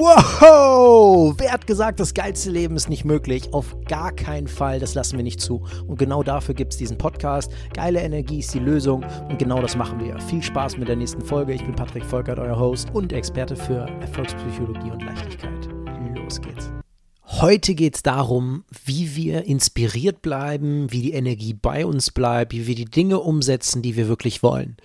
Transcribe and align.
Wow! 0.00 1.34
Wer 1.36 1.52
hat 1.52 1.66
gesagt, 1.66 2.00
das 2.00 2.14
geilste 2.14 2.50
Leben 2.50 2.74
ist 2.74 2.88
nicht 2.88 3.04
möglich? 3.04 3.52
Auf 3.52 3.76
gar 3.84 4.12
keinen 4.12 4.48
Fall, 4.48 4.80
das 4.80 4.94
lassen 4.94 5.18
wir 5.18 5.22
nicht 5.22 5.42
zu. 5.42 5.62
Und 5.86 5.98
genau 5.98 6.22
dafür 6.22 6.54
gibt 6.54 6.72
es 6.72 6.78
diesen 6.78 6.96
Podcast. 6.96 7.52
Geile 7.74 8.00
Energie 8.00 8.38
ist 8.38 8.54
die 8.54 8.60
Lösung 8.60 9.04
und 9.28 9.38
genau 9.38 9.60
das 9.60 9.76
machen 9.76 10.00
wir. 10.00 10.18
Viel 10.20 10.42
Spaß 10.42 10.78
mit 10.78 10.88
der 10.88 10.96
nächsten 10.96 11.20
Folge. 11.20 11.52
Ich 11.52 11.62
bin 11.62 11.76
Patrick 11.76 12.06
Volkert, 12.06 12.38
euer 12.38 12.58
Host 12.58 12.88
und 12.94 13.12
Experte 13.12 13.54
für 13.54 13.86
Erfolgspsychologie 14.00 14.90
und 14.90 15.02
Leichtigkeit. 15.02 15.68
Los 16.16 16.40
geht's. 16.40 16.69
Heute 17.40 17.74
geht 17.74 17.96
es 17.96 18.02
darum, 18.02 18.64
wie 18.84 19.16
wir 19.16 19.46
inspiriert 19.46 20.20
bleiben, 20.20 20.92
wie 20.92 21.00
die 21.00 21.14
Energie 21.14 21.54
bei 21.54 21.86
uns 21.86 22.10
bleibt, 22.10 22.52
wie 22.52 22.66
wir 22.66 22.74
die 22.74 22.84
Dinge 22.84 23.18
umsetzen, 23.18 23.80
die 23.80 23.96
wir 23.96 24.08
wirklich 24.08 24.42
wollen. 24.42 24.76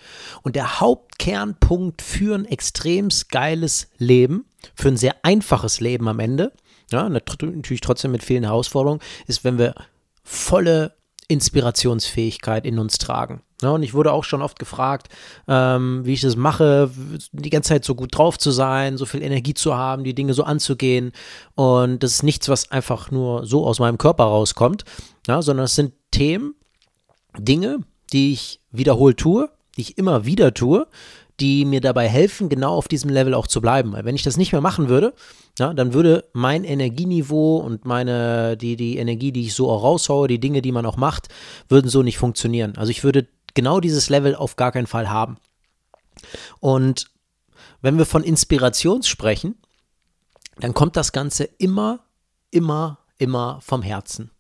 Und 0.42 0.56
der 0.56 0.80
Hauptkernpunkt 0.80 2.02
für 2.02 2.34
ein 2.34 2.46
extrem 2.46 3.10
geiles 3.30 3.90
Leben, 3.98 4.46
für 4.74 4.88
ein 4.88 4.96
sehr 4.96 5.18
einfaches 5.24 5.82
Leben 5.82 6.08
am 6.08 6.20
Ende, 6.20 6.54
ja, 6.92 7.10
natürlich 7.10 7.82
trotzdem 7.82 8.12
mit 8.12 8.24
vielen 8.24 8.46
Herausforderungen, 8.46 9.02
ist, 9.28 9.44
wenn 9.44 9.58
wir 9.58 9.76
volle 10.24 10.96
Inspirationsfähigkeit 11.28 12.66
in 12.66 12.80
uns 12.80 13.00
tragen. 13.00 13.42
Ja, 13.62 13.70
und 13.70 13.84
ich 13.84 13.94
wurde 13.94 14.12
auch 14.12 14.26
schon 14.26 14.42
oft 14.42 14.60
gefragt, 14.60 15.08
ähm, 15.48 16.02
wie 16.04 16.14
ich 16.14 16.22
das 16.22 16.36
mache, 16.36 16.92
die 17.32 17.50
ganze 17.50 17.70
Zeit 17.70 17.86
so 17.86 17.96
gut 17.96 18.18
drauf 18.18 18.38
zu 18.38 18.52
sein, 18.52 18.98
so 18.98 19.06
viel 19.06 19.22
Energie 19.22 19.54
zu 19.54 19.76
haben, 19.76 20.04
die 20.04 20.14
Dinge 20.14 20.34
so 20.34 20.44
anzugehen. 20.44 21.14
Und 21.56 22.04
das 22.04 22.12
ist 22.12 22.24
nichts, 22.24 22.50
was 22.50 22.72
einfach 22.72 23.12
nur 23.12 23.46
so 23.46 23.66
aus 23.66 23.80
meinem 23.80 23.98
Körper 23.98 24.26
rauskommt, 24.26 24.84
ja, 25.28 25.42
sondern 25.42 25.66
es 25.66 25.76
sind 25.76 25.94
Themen, 26.12 26.56
Dinge, 27.38 27.80
die 28.12 28.34
ich 28.34 28.60
wiederholt 28.72 29.18
tue, 29.18 29.50
die 29.78 29.82
ich 29.82 29.98
immer 29.98 30.26
wieder 30.26 30.54
tue, 30.54 30.88
die 31.40 31.66
mir 31.66 31.82
dabei 31.82 32.08
helfen, 32.08 32.50
genau 32.50 32.76
auf 32.76 32.88
diesem 32.88 33.10
Level 33.10 33.34
auch 33.34 33.48
zu 33.48 33.60
bleiben. 33.62 33.94
Weil 33.94 34.06
wenn 34.06 34.16
ich 34.16 34.24
das 34.24 34.38
nicht 34.38 34.52
mehr 34.52 34.62
machen 34.62 34.88
würde, 34.88 35.14
ja, 35.60 35.74
dann 35.74 35.94
würde 35.94 36.26
mein 36.34 36.64
Energieniveau 36.64 37.58
und 37.58 37.86
meine, 37.86 38.58
die, 38.58 38.76
die 38.76 38.98
Energie, 38.98 39.32
die 39.32 39.42
ich 39.42 39.54
so 39.54 39.70
auch 39.70 39.84
raushaue, 39.84 40.28
die 40.28 40.40
Dinge, 40.40 40.62
die 40.62 40.72
man 40.72 40.86
auch 40.86 40.98
macht, 40.98 41.28
würden 41.68 41.90
so 41.90 42.04
nicht 42.04 42.18
funktionieren. 42.18 42.74
Also 42.78 42.92
ich 42.92 43.04
würde 43.04 43.28
genau 43.56 43.80
dieses 43.80 44.10
Level 44.10 44.36
auf 44.36 44.56
gar 44.56 44.72
keinen 44.72 44.86
Fall 44.86 45.10
haben. 45.10 45.38
Und 46.60 47.08
wenn 47.82 47.98
wir 47.98 48.06
von 48.06 48.24
Inspiration 48.24 49.02
sprechen, 49.04 49.56
dann 50.58 50.74
kommt 50.74 50.96
das 50.96 51.12
Ganze 51.12 51.46
immer, 51.46 52.06
immer, 52.52 53.00
immer 53.18 53.60
vom 53.62 53.82
Herzen. 53.82 54.32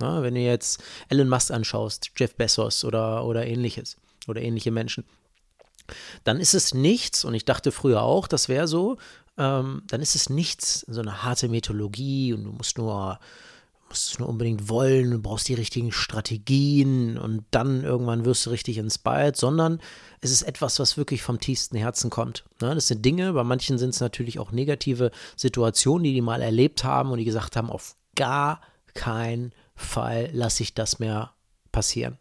Ja, 0.00 0.22
wenn 0.22 0.34
du 0.34 0.40
jetzt 0.40 0.82
Elon 1.08 1.28
Musk 1.28 1.50
anschaust, 1.50 2.10
Jeff 2.16 2.34
Bezos 2.36 2.84
oder, 2.84 3.24
oder 3.24 3.46
ähnliches 3.46 3.96
oder 4.26 4.42
ähnliche 4.42 4.70
Menschen, 4.70 5.04
dann 6.24 6.40
ist 6.40 6.54
es 6.54 6.74
nichts, 6.74 7.24
und 7.24 7.34
ich 7.34 7.44
dachte 7.44 7.70
früher 7.70 8.02
auch, 8.02 8.26
das 8.26 8.48
wäre 8.48 8.66
so, 8.66 8.96
ähm, 9.36 9.82
dann 9.86 10.00
ist 10.00 10.14
es 10.14 10.30
nichts, 10.30 10.80
so 10.80 11.00
eine 11.00 11.22
harte 11.22 11.48
Methodologie 11.48 12.32
und 12.32 12.44
du 12.44 12.52
musst 12.52 12.78
nur, 12.78 13.18
musst 13.94 14.10
es 14.10 14.18
nur 14.18 14.28
unbedingt 14.28 14.68
wollen, 14.68 15.12
du 15.12 15.20
brauchst 15.20 15.46
die 15.46 15.54
richtigen 15.54 15.92
Strategien 15.92 17.16
und 17.16 17.44
dann 17.52 17.84
irgendwann 17.84 18.24
wirst 18.24 18.44
du 18.44 18.50
richtig 18.50 18.78
inspired, 18.78 19.36
sondern 19.36 19.80
es 20.20 20.32
ist 20.32 20.42
etwas, 20.42 20.80
was 20.80 20.96
wirklich 20.96 21.22
vom 21.22 21.38
tiefsten 21.38 21.76
Herzen 21.76 22.10
kommt. 22.10 22.44
Ne? 22.60 22.74
Das 22.74 22.88
sind 22.88 23.04
Dinge, 23.04 23.32
bei 23.34 23.44
manchen 23.44 23.78
sind 23.78 23.90
es 23.90 24.00
natürlich 24.00 24.40
auch 24.40 24.50
negative 24.50 25.12
Situationen, 25.36 26.02
die 26.02 26.12
die 26.12 26.22
mal 26.22 26.42
erlebt 26.42 26.82
haben 26.82 27.12
und 27.12 27.18
die 27.18 27.24
gesagt 27.24 27.54
haben, 27.54 27.70
auf 27.70 27.94
gar 28.16 28.60
keinen 28.94 29.52
Fall 29.76 30.28
lasse 30.32 30.64
ich 30.64 30.74
das 30.74 30.98
mehr 30.98 31.30
passieren. 31.70 32.18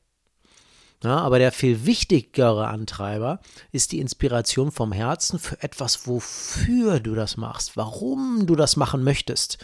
Ja, 1.04 1.18
aber 1.18 1.40
der 1.40 1.52
viel 1.52 1.88
wichtigere 1.88 2.68
Antreiber 2.68 3.40
ist 3.72 3.94
die 3.94 4.00
Inspiration 4.00 4.72
vom 4.72 4.92
Herzen 4.92 5.40
für 5.40 5.62
etwas, 5.64 6.08
wofür 6.08 7.00
du 7.00 7.16
das 7.16 7.36
machst, 7.36 7.76
warum 7.78 8.46
du 8.46 8.56
das 8.56 8.76
machen 8.76 9.04
möchtest. 9.04 9.58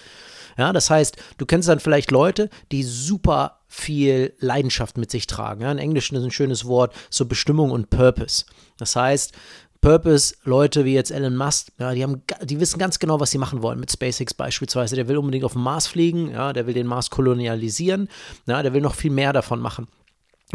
Ja, 0.58 0.74
das 0.74 0.90
heißt, 0.90 1.18
du 1.38 1.46
kennst 1.46 1.70
dann 1.70 1.80
vielleicht 1.80 2.12
Leute, 2.12 2.50
die 2.72 2.84
super 2.84 3.60
viel 3.68 4.34
Leidenschaft 4.40 4.98
mit 4.98 5.12
sich 5.12 5.28
tragen. 5.28 5.62
Ja, 5.62 5.72
in 5.72 5.78
Englisch 5.78 6.12
ist 6.12 6.24
ein 6.24 6.32
schönes 6.32 6.66
Wort, 6.66 6.94
so 7.10 7.26
Bestimmung 7.26 7.72
und 7.72 7.90
Purpose. 7.90 8.46
Das 8.78 8.96
heißt, 8.96 9.34
Purpose, 9.82 10.36
Leute 10.44 10.84
wie 10.84 10.94
jetzt 10.94 11.12
Elon 11.12 11.38
Musk, 11.38 11.68
ja, 11.80 11.94
die, 11.94 12.04
haben, 12.04 12.22
die 12.44 12.60
wissen 12.60 12.80
ganz 12.80 13.00
genau, 13.00 13.20
was 13.20 13.32
sie 13.32 13.38
machen 13.38 13.62
wollen. 13.62 13.80
Mit 13.80 13.92
SpaceX 13.92 14.34
beispielsweise. 14.34 14.96
Der 14.96 15.08
will 15.08 15.18
unbedingt 15.18 15.46
auf 15.46 15.54
den 15.54 15.62
Mars 15.62 15.88
fliegen, 15.88 16.32
ja, 16.32 16.52
der 16.52 16.68
will 16.68 16.74
den 16.74 16.88
Mars 16.88 17.10
kolonialisieren, 17.10 18.10
ja, 18.46 18.62
der 18.62 18.74
will 18.74 18.82
noch 18.82 18.96
viel 18.96 19.12
mehr 19.12 19.32
davon 19.32 19.62
machen. 19.62 19.88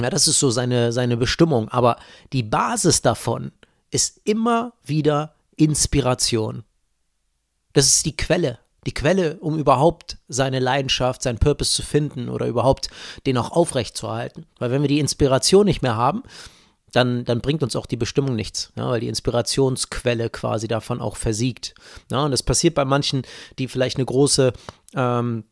Ja, 0.00 0.10
das 0.10 0.28
ist 0.28 0.40
so 0.40 0.50
seine, 0.50 0.92
seine 0.92 1.16
Bestimmung. 1.16 1.68
Aber 1.68 1.96
die 2.32 2.42
Basis 2.42 3.00
davon 3.00 3.52
ist 3.90 4.20
immer 4.24 4.72
wieder 4.84 5.34
Inspiration. 5.56 6.64
Das 7.72 7.86
ist 7.86 8.04
die 8.04 8.16
Quelle. 8.16 8.58
Die 8.86 8.94
Quelle, 8.94 9.36
um 9.40 9.58
überhaupt 9.58 10.18
seine 10.28 10.58
Leidenschaft, 10.58 11.22
seinen 11.22 11.38
Purpose 11.38 11.72
zu 11.72 11.82
finden 11.82 12.28
oder 12.28 12.46
überhaupt 12.46 12.88
den 13.26 13.38
auch 13.38 13.52
aufrechtzuerhalten. 13.52 14.46
Weil 14.58 14.70
wenn 14.70 14.82
wir 14.82 14.88
die 14.88 15.00
Inspiration 15.00 15.64
nicht 15.64 15.82
mehr 15.82 15.96
haben, 15.96 16.22
dann, 16.92 17.24
dann 17.24 17.40
bringt 17.40 17.62
uns 17.62 17.76
auch 17.76 17.86
die 17.86 17.96
Bestimmung 17.96 18.36
nichts, 18.36 18.72
ja, 18.76 18.88
weil 18.88 19.00
die 19.00 19.08
Inspirationsquelle 19.08 20.30
quasi 20.30 20.68
davon 20.68 21.00
auch 21.00 21.16
versiegt. 21.16 21.74
Ja, 22.10 22.24
und 22.24 22.30
das 22.30 22.42
passiert 22.42 22.74
bei 22.74 22.84
manchen, 22.84 23.22
die 23.58 23.68
vielleicht 23.68 23.96
eine 23.96 24.06
große 24.06 24.52
ähm, 24.94 25.44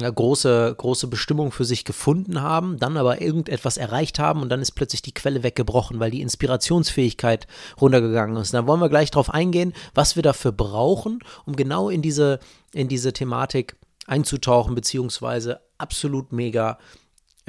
ja, 0.00 0.10
große, 0.10 0.74
große 0.76 1.08
Bestimmung 1.08 1.50
für 1.50 1.64
sich 1.64 1.84
gefunden 1.84 2.40
haben, 2.40 2.78
dann 2.78 2.96
aber 2.96 3.20
irgendetwas 3.20 3.76
erreicht 3.76 4.18
haben 4.18 4.42
und 4.42 4.48
dann 4.48 4.60
ist 4.60 4.72
plötzlich 4.72 5.02
die 5.02 5.14
Quelle 5.14 5.42
weggebrochen, 5.42 5.98
weil 5.98 6.10
die 6.10 6.20
Inspirationsfähigkeit 6.20 7.46
runtergegangen 7.80 8.36
ist. 8.36 8.54
Da 8.54 8.66
wollen 8.66 8.80
wir 8.80 8.88
gleich 8.88 9.10
drauf 9.10 9.30
eingehen, 9.30 9.72
was 9.94 10.14
wir 10.14 10.22
dafür 10.22 10.52
brauchen, 10.52 11.18
um 11.46 11.56
genau 11.56 11.88
in 11.88 12.00
diese, 12.00 12.38
in 12.72 12.88
diese 12.88 13.12
Thematik 13.12 13.76
einzutauchen, 14.06 14.74
beziehungsweise 14.74 15.60
absolut 15.78 16.32
mega 16.32 16.78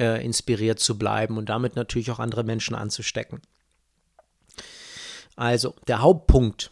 äh, 0.00 0.24
inspiriert 0.24 0.80
zu 0.80 0.98
bleiben 0.98 1.36
und 1.38 1.48
damit 1.48 1.76
natürlich 1.76 2.10
auch 2.10 2.18
andere 2.18 2.42
Menschen 2.42 2.74
anzustecken. 2.74 3.40
Also, 5.36 5.74
der 5.86 6.02
Hauptpunkt, 6.02 6.70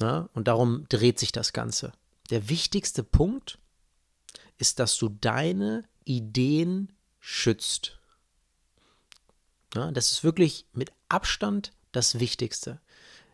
na, 0.00 0.20
ne, 0.20 0.28
und 0.32 0.48
darum 0.48 0.86
dreht 0.88 1.18
sich 1.18 1.32
das 1.32 1.52
Ganze. 1.52 1.92
Der 2.30 2.48
wichtigste 2.48 3.02
Punkt 3.02 3.58
ist, 4.58 4.78
dass 4.78 4.98
du 4.98 5.08
deine 5.08 5.84
Ideen 6.04 6.92
schützt. 7.20 7.98
Ja, 9.74 9.90
das 9.90 10.12
ist 10.12 10.24
wirklich 10.24 10.66
mit 10.72 10.92
Abstand 11.08 11.72
das 11.92 12.20
Wichtigste. 12.20 12.80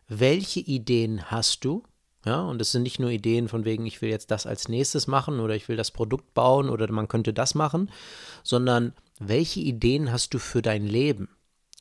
Welche 0.09 0.61
Ideen 0.61 1.31
hast 1.31 1.65
du? 1.65 1.83
Ja, 2.25 2.43
und 2.43 2.59
das 2.59 2.73
sind 2.73 2.83
nicht 2.83 2.99
nur 2.99 3.11
Ideen 3.11 3.49
von 3.49 3.65
wegen, 3.65 3.85
ich 3.85 4.01
will 4.01 4.09
jetzt 4.09 4.31
das 4.31 4.47
als 4.47 4.69
nächstes 4.69 5.07
machen 5.07 5.41
oder 5.41 5.55
ich 5.55 5.69
will 5.69 5.77
das 5.77 5.91
Produkt 5.91 6.33
bauen 6.33 6.71
oder 6.71 6.91
man 6.91 7.09
könnte 7.09 7.35
das 7.35 7.55
machen, 7.55 7.91
sondern 8.43 8.95
welche 9.19 9.61
Ideen 9.61 10.11
hast 10.11 10.33
du 10.33 10.39
für 10.39 10.63
dein 10.63 10.87
Leben? 10.87 11.29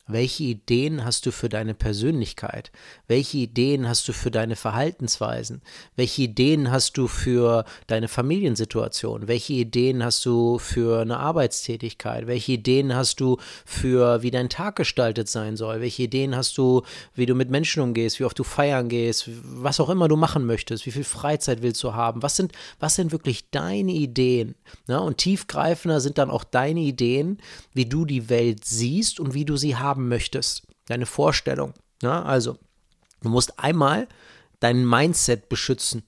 Welche 0.06 0.44
Ideen 0.44 1.02
hast 1.02 1.24
du 1.24 1.30
für 1.32 1.48
deine 1.48 1.72
Persönlichkeit? 1.72 2.70
Welche 3.08 3.38
Ideen 3.38 3.88
hast 3.88 4.06
du 4.06 4.12
für 4.12 4.30
deine 4.30 4.54
Verhaltensweisen? 4.54 5.62
Welche 5.96 6.22
Ideen 6.22 6.70
hast 6.70 6.98
du 6.98 7.06
für 7.06 7.64
deine 7.86 8.08
Familiensituation? 8.08 9.28
Welche 9.28 9.54
Ideen 9.54 10.04
hast 10.04 10.26
du 10.26 10.58
für 10.58 11.00
eine 11.00 11.16
Arbeitstätigkeit? 11.16 12.26
Welche 12.26 12.52
Ideen 12.52 12.94
hast 12.94 13.18
du 13.20 13.38
für, 13.64 14.20
wie 14.20 14.30
dein 14.30 14.50
Tag 14.50 14.76
gestaltet 14.76 15.30
sein 15.30 15.56
soll? 15.56 15.80
Welche 15.80 16.02
Ideen 16.02 16.36
hast 16.36 16.58
du, 16.58 16.82
wie 17.14 17.24
du 17.24 17.34
mit 17.34 17.48
Menschen 17.48 17.82
umgehst, 17.82 18.20
wie 18.20 18.24
oft 18.24 18.38
du 18.38 18.44
feiern 18.44 18.90
gehst, 18.90 19.30
was 19.42 19.80
auch 19.80 19.88
immer 19.88 20.08
du 20.08 20.16
machen 20.16 20.44
möchtest? 20.44 20.84
Wie 20.84 20.92
viel 20.92 21.04
Freizeit 21.04 21.62
willst 21.62 21.82
du 21.82 21.94
haben? 21.94 22.22
Was 22.22 22.36
sind, 22.36 22.52
was 22.78 22.94
sind 22.94 23.10
wirklich 23.10 23.48
deine 23.50 23.92
Ideen? 23.92 24.54
Ja, 24.86 24.98
und 24.98 25.16
tiefgreifender 25.16 26.00
sind 26.00 26.18
dann 26.18 26.28
auch 26.28 26.44
deine 26.44 26.80
Ideen, 26.80 27.38
wie 27.72 27.86
du 27.86 28.04
die 28.04 28.28
Welt 28.28 28.66
siehst 28.66 29.18
und 29.18 29.32
wie 29.32 29.46
du 29.46 29.56
sie 29.56 29.76
haben 29.76 29.93
haben 29.94 30.08
möchtest, 30.08 30.66
deine 30.86 31.06
Vorstellung. 31.06 31.72
Ja, 32.02 32.22
also, 32.22 32.58
du 33.22 33.28
musst 33.28 33.60
einmal 33.60 34.08
dein 34.58 34.86
Mindset 34.86 35.48
beschützen. 35.48 36.02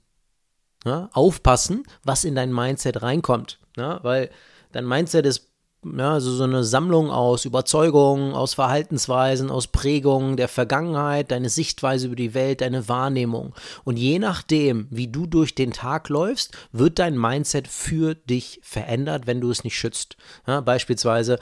Ja, 0.85 1.09
aufpassen, 1.13 1.85
was 2.03 2.25
in 2.25 2.35
dein 2.35 2.53
Mindset 2.53 3.03
reinkommt. 3.03 3.61
Ja, 3.77 4.03
weil 4.03 4.31
dein 4.73 4.87
Mindset 4.87 5.25
ist 5.25 5.53
ja, 5.97 6.15
also 6.15 6.33
so 6.33 6.45
eine 6.45 6.65
Sammlung 6.65 7.11
aus 7.11 7.45
Überzeugungen, 7.45 8.35
aus 8.35 8.55
Verhaltensweisen, 8.55 9.51
aus 9.51 9.67
Prägungen 9.67 10.37
der 10.37 10.49
Vergangenheit, 10.49 11.31
deine 11.31 11.49
Sichtweise 11.49 12.07
über 12.07 12.17
die 12.17 12.35
Welt, 12.35 12.61
deine 12.61 12.89
Wahrnehmung. 12.89 13.55
Und 13.85 13.99
je 13.99 14.19
nachdem, 14.19 14.89
wie 14.91 15.09
du 15.09 15.27
durch 15.27 15.55
den 15.55 15.73
Tag 15.73 16.09
läufst, 16.09 16.57
wird 16.73 16.99
dein 16.99 17.19
Mindset 17.19 17.69
für 17.69 18.15
dich 18.15 18.61
verändert, 18.63 19.27
wenn 19.27 19.41
du 19.41 19.51
es 19.51 19.65
nicht 19.65 19.79
schützt. 19.79 20.17
Ja, 20.47 20.61
beispielsweise 20.61 21.39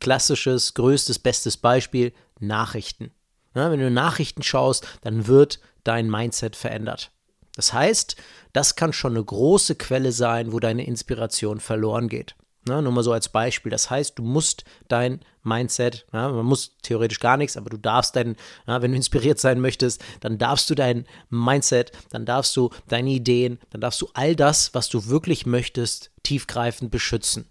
klassisches, 0.00 0.74
größtes, 0.74 1.18
bestes 1.18 1.56
Beispiel, 1.56 2.12
Nachrichten. 2.40 3.10
Ja, 3.54 3.70
wenn 3.70 3.80
du 3.80 3.90
Nachrichten 3.90 4.42
schaust, 4.42 4.86
dann 5.02 5.26
wird 5.26 5.60
dein 5.84 6.10
Mindset 6.10 6.54
verändert. 6.54 7.10
Das 7.56 7.72
heißt, 7.72 8.16
das 8.52 8.76
kann 8.76 8.92
schon 8.92 9.16
eine 9.16 9.24
große 9.24 9.74
Quelle 9.74 10.12
sein, 10.12 10.52
wo 10.52 10.60
deine 10.60 10.86
Inspiration 10.86 11.58
verloren 11.58 12.08
geht. 12.08 12.36
Ne? 12.68 12.82
Nur 12.82 12.92
mal 12.92 13.02
so 13.02 13.12
als 13.12 13.28
Beispiel. 13.28 13.70
Das 13.70 13.90
heißt, 13.90 14.18
du 14.18 14.22
musst 14.22 14.64
dein 14.86 15.20
Mindset, 15.42 16.06
ja, 16.12 16.28
man 16.28 16.44
muss 16.44 16.76
theoretisch 16.82 17.20
gar 17.20 17.36
nichts, 17.36 17.56
aber 17.56 17.70
du 17.70 17.78
darfst 17.78 18.14
dein, 18.14 18.36
ja, 18.66 18.82
wenn 18.82 18.90
du 18.92 18.96
inspiriert 18.96 19.38
sein 19.38 19.60
möchtest, 19.60 20.04
dann 20.20 20.38
darfst 20.38 20.68
du 20.70 20.74
dein 20.74 21.06
Mindset, 21.30 21.92
dann 22.10 22.26
darfst 22.26 22.56
du 22.56 22.70
deine 22.86 23.10
Ideen, 23.10 23.58
dann 23.70 23.80
darfst 23.80 24.00
du 24.00 24.08
all 24.14 24.36
das, 24.36 24.74
was 24.74 24.88
du 24.88 25.06
wirklich 25.06 25.46
möchtest, 25.46 26.10
tiefgreifend 26.22 26.90
beschützen. 26.90 27.48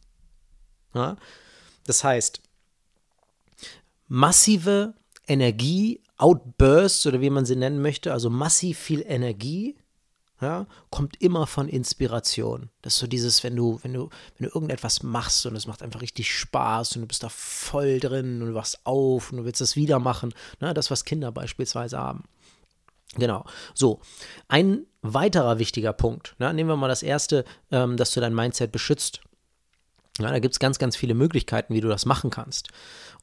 Ja? 0.94 1.18
Das 1.86 2.04
heißt, 2.04 2.42
massive 4.08 4.94
Energie, 5.28 6.02
Outbursts 6.18 7.06
oder 7.06 7.22
wie 7.22 7.30
man 7.30 7.46
sie 7.46 7.56
nennen 7.56 7.82
möchte, 7.82 8.14
also 8.14 8.30
massiv 8.30 8.78
viel 8.78 9.04
Energie, 9.06 9.76
ja, 10.42 10.68
kommt 10.92 11.20
immer 11.22 11.48
von 11.48 11.68
Inspiration. 11.68 12.70
Das 12.82 12.94
ist 12.94 13.00
so 13.00 13.08
dieses, 13.08 13.44
wenn 13.44 13.56
du, 13.56 13.80
wenn 13.82 13.94
du, 13.94 14.10
wenn 14.38 14.48
du 14.48 14.54
irgendetwas 14.54 15.02
machst 15.02 15.46
und 15.46 15.56
es 15.56 15.66
macht 15.66 15.82
einfach 15.82 16.02
richtig 16.02 16.32
Spaß 16.32 16.96
und 16.96 17.02
du 17.02 17.08
bist 17.08 17.24
da 17.24 17.30
voll 17.30 18.00
drin 18.00 18.42
und 18.42 18.50
du 18.50 18.54
wachst 18.54 18.86
auf 18.86 19.32
und 19.32 19.40
du 19.40 19.46
willst 19.46 19.62
das 19.62 19.76
wieder 19.76 20.00
machen. 20.00 20.34
Ne, 20.60 20.74
das, 20.74 20.92
was 20.92 21.06
Kinder 21.06 21.32
beispielsweise 21.32 21.98
haben. 21.98 22.24
Genau. 23.16 23.46
So, 23.74 24.00
ein 24.48 24.86
weiterer 25.02 25.58
wichtiger 25.58 25.94
Punkt. 25.94 26.36
Ne, 26.38 26.54
nehmen 26.54 26.70
wir 26.70 26.78
mal 26.78 26.88
das 26.88 27.04
erste, 27.04 27.44
ähm, 27.72 27.98
dass 27.98 28.12
du 28.12 28.20
dein 28.20 28.36
Mindset 28.36 28.72
beschützt. 28.72 29.22
Ja, 30.20 30.32
da 30.32 30.40
gibt 30.40 30.54
es 30.54 30.60
ganz, 30.60 30.80
ganz 30.80 30.96
viele 30.96 31.14
Möglichkeiten, 31.14 31.74
wie 31.74 31.82
du 31.82 31.88
das 31.88 32.06
machen 32.06 32.30
kannst. 32.30 32.70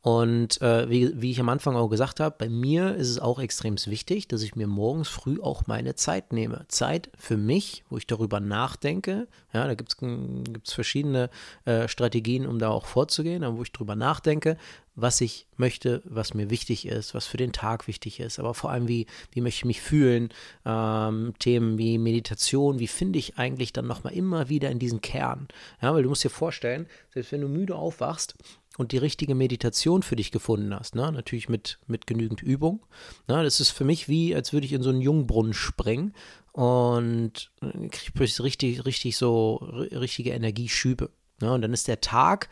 Und 0.04 0.60
äh, 0.60 0.88
wie, 0.90 1.12
wie 1.20 1.30
ich 1.30 1.40
am 1.40 1.48
Anfang 1.48 1.76
auch 1.76 1.88
gesagt 1.88 2.20
habe, 2.20 2.36
bei 2.38 2.50
mir 2.50 2.94
ist 2.94 3.08
es 3.08 3.18
auch 3.18 3.38
extrem 3.38 3.76
wichtig, 3.86 4.28
dass 4.28 4.42
ich 4.42 4.54
mir 4.54 4.66
morgens 4.66 5.08
früh 5.08 5.40
auch 5.40 5.66
meine 5.66 5.94
Zeit 5.94 6.30
nehme. 6.30 6.66
Zeit 6.68 7.10
für 7.16 7.38
mich, 7.38 7.84
wo 7.88 7.96
ich 7.96 8.06
darüber 8.06 8.38
nachdenke. 8.38 9.26
Ja, 9.54 9.66
da 9.66 9.74
gibt 9.74 9.94
es 9.94 10.74
verschiedene 10.74 11.30
äh, 11.64 11.88
Strategien, 11.88 12.46
um 12.46 12.58
da 12.58 12.68
auch 12.68 12.84
vorzugehen, 12.84 13.44
wo 13.56 13.62
ich 13.62 13.72
darüber 13.72 13.96
nachdenke, 13.96 14.58
was 14.96 15.20
ich 15.20 15.46
möchte, 15.56 16.02
was 16.04 16.34
mir 16.34 16.50
wichtig 16.50 16.86
ist, 16.86 17.14
was 17.14 17.26
für 17.26 17.36
den 17.36 17.52
Tag 17.52 17.88
wichtig 17.88 18.20
ist, 18.20 18.38
aber 18.38 18.54
vor 18.54 18.70
allem, 18.70 18.88
wie, 18.88 19.06
wie 19.32 19.40
möchte 19.40 19.58
ich 19.58 19.64
mich 19.64 19.80
fühlen, 19.80 20.28
ähm, 20.64 21.34
Themen 21.38 21.78
wie 21.78 21.98
Meditation, 21.98 22.78
wie 22.78 22.86
finde 22.86 23.18
ich 23.18 23.36
eigentlich 23.38 23.72
dann 23.72 23.86
nochmal 23.86 24.12
immer 24.12 24.48
wieder 24.48 24.70
in 24.70 24.78
diesen 24.78 25.00
Kern. 25.00 25.48
Ja, 25.82 25.92
weil 25.94 26.02
du 26.02 26.08
musst 26.08 26.24
dir 26.24 26.30
vorstellen, 26.30 26.86
selbst 27.12 27.32
wenn 27.32 27.40
du 27.40 27.48
müde 27.48 27.74
aufwachst, 27.74 28.34
und 28.76 28.92
die 28.92 28.98
richtige 28.98 29.34
Meditation 29.34 30.02
für 30.02 30.16
dich 30.16 30.32
gefunden 30.32 30.74
hast, 30.74 30.94
ne? 30.94 31.10
natürlich 31.12 31.48
mit, 31.48 31.78
mit 31.86 32.06
genügend 32.06 32.42
Übung. 32.42 32.84
Ne? 33.28 33.42
Das 33.42 33.60
ist 33.60 33.70
für 33.70 33.84
mich 33.84 34.08
wie, 34.08 34.34
als 34.34 34.52
würde 34.52 34.66
ich 34.66 34.72
in 34.72 34.82
so 34.82 34.90
einen 34.90 35.00
Jungbrunnen 35.00 35.54
springen 35.54 36.12
und 36.52 37.52
äh, 37.60 37.88
kriege 37.88 38.24
ich 38.24 38.40
richtig, 38.40 38.84
richtig 38.84 39.16
so 39.16 39.56
richtige 39.56 40.30
Energieschübe. 40.30 41.10
Ne? 41.40 41.52
Und 41.52 41.62
dann 41.62 41.72
ist 41.72 41.86
der 41.86 42.00
Tag 42.00 42.48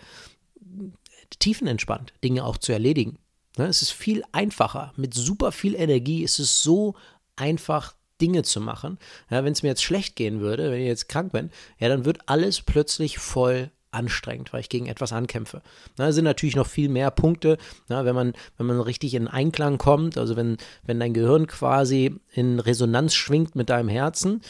tiefenentspannt, 1.40 2.12
Dinge 2.22 2.44
auch 2.44 2.58
zu 2.58 2.72
erledigen. 2.72 3.18
Ne? 3.56 3.66
Es 3.66 3.82
ist 3.82 3.92
viel 3.92 4.22
einfacher. 4.32 4.92
Mit 4.96 5.14
super 5.14 5.52
viel 5.52 5.74
Energie 5.74 6.22
ist 6.22 6.38
es 6.38 6.62
so 6.62 6.94
einfach, 7.36 7.94
Dinge 8.20 8.44
zu 8.44 8.60
machen. 8.60 8.98
Ja, 9.30 9.44
wenn 9.44 9.52
es 9.52 9.62
mir 9.62 9.70
jetzt 9.70 9.82
schlecht 9.82 10.16
gehen 10.16 10.40
würde, 10.40 10.70
wenn 10.70 10.80
ich 10.80 10.86
jetzt 10.86 11.08
krank 11.08 11.32
bin, 11.32 11.50
ja, 11.78 11.88
dann 11.88 12.04
wird 12.04 12.20
alles 12.26 12.62
plötzlich 12.62 13.18
voll 13.18 13.70
anstrengend, 13.90 14.52
weil 14.52 14.60
ich 14.60 14.68
gegen 14.68 14.86
etwas 14.86 15.12
ankämpfe. 15.12 15.60
Da 15.96 16.12
sind 16.12 16.24
natürlich 16.24 16.56
noch 16.56 16.66
viel 16.66 16.88
mehr 16.88 17.10
Punkte, 17.10 17.58
na, 17.88 18.04
wenn, 18.04 18.14
man, 18.14 18.32
wenn 18.56 18.66
man 18.66 18.80
richtig 18.80 19.14
in 19.14 19.28
Einklang 19.28 19.76
kommt, 19.76 20.16
also 20.16 20.36
wenn, 20.36 20.56
wenn 20.84 20.98
dein 20.98 21.12
Gehirn 21.12 21.46
quasi 21.46 22.14
in 22.32 22.58
Resonanz 22.58 23.14
schwingt 23.14 23.54
mit 23.54 23.68
deinem 23.68 23.88
Herzen, 23.88 24.40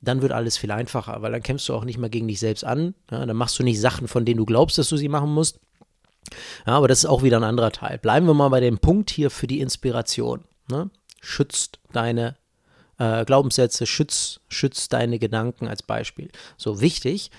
dann 0.00 0.22
wird 0.22 0.32
alles 0.32 0.56
viel 0.56 0.70
einfacher, 0.70 1.20
weil 1.20 1.32
dann 1.32 1.42
kämpfst 1.42 1.68
du 1.68 1.74
auch 1.74 1.84
nicht 1.84 1.98
mehr 1.98 2.08
gegen 2.08 2.28
dich 2.28 2.40
selbst 2.40 2.64
an. 2.64 2.94
Ja, 3.10 3.26
dann 3.26 3.36
machst 3.36 3.58
du 3.58 3.62
nicht 3.62 3.80
Sachen, 3.80 4.08
von 4.08 4.24
denen 4.24 4.38
du 4.38 4.46
glaubst, 4.46 4.78
dass 4.78 4.88
du 4.88 4.96
sie 4.96 5.10
machen 5.10 5.34
musst. 5.34 5.60
Ja, 6.66 6.74
aber 6.76 6.88
das 6.88 7.00
ist 7.00 7.06
auch 7.06 7.22
wieder 7.22 7.38
ein 7.38 7.44
anderer 7.44 7.72
Teil. 7.72 7.98
Bleiben 7.98 8.26
wir 8.26 8.34
mal 8.34 8.48
bei 8.48 8.60
dem 8.60 8.78
Punkt 8.78 9.10
hier 9.10 9.30
für 9.30 9.46
die 9.46 9.60
Inspiration. 9.60 10.44
Ne? 10.70 10.90
Schützt 11.20 11.80
deine 11.92 12.36
äh, 12.98 13.24
Glaubenssätze, 13.24 13.86
schützt, 13.86 14.40
schützt 14.48 14.92
deine 14.92 15.18
Gedanken 15.18 15.68
als 15.68 15.82
Beispiel. 15.82 16.30
So 16.56 16.80
wichtig, 16.80 17.30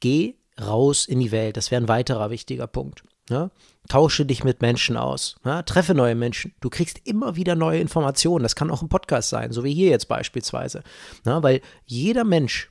geh 0.00 0.34
raus 0.60 1.06
in 1.06 1.20
die 1.20 1.30
Welt. 1.30 1.56
Das 1.56 1.70
wäre 1.70 1.82
ein 1.82 1.88
weiterer 1.88 2.30
wichtiger 2.30 2.66
Punkt. 2.66 3.02
Ja? 3.28 3.50
Tausche 3.88 4.26
dich 4.26 4.44
mit 4.44 4.60
Menschen 4.60 4.96
aus. 4.96 5.36
Ja? 5.44 5.62
Treffe 5.62 5.94
neue 5.94 6.14
Menschen. 6.14 6.54
Du 6.60 6.70
kriegst 6.70 7.06
immer 7.06 7.36
wieder 7.36 7.54
neue 7.54 7.80
Informationen. 7.80 8.42
Das 8.42 8.56
kann 8.56 8.70
auch 8.70 8.82
ein 8.82 8.88
Podcast 8.88 9.30
sein, 9.30 9.52
so 9.52 9.64
wie 9.64 9.74
hier 9.74 9.90
jetzt 9.90 10.08
beispielsweise. 10.08 10.82
Ja? 11.24 11.42
Weil 11.42 11.60
jeder 11.86 12.24
Mensch 12.24 12.68